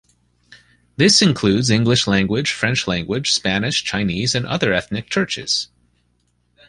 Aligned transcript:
This 0.97 1.21
includes 1.21 1.69
English 1.69 2.07
language, 2.07 2.53
French 2.53 2.87
language, 2.87 3.31
Spanish, 3.31 3.83
Chinese 3.83 4.33
and 4.33 4.47
other 4.47 4.73
ethnic 4.73 5.11
churches. 5.11 5.67